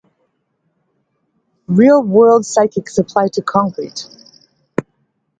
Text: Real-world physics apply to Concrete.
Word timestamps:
Real-world 1.67 2.47
physics 2.47 2.97
apply 2.97 3.27
to 3.33 3.43
Concrete. 3.43 4.07